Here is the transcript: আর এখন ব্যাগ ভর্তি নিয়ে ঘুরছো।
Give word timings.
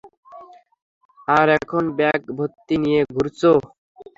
আর 1.27 1.47
এখন 1.57 1.83
ব্যাগ 1.97 2.21
ভর্তি 2.37 2.75
নিয়ে 2.83 3.01
ঘুরছো। 3.13 3.51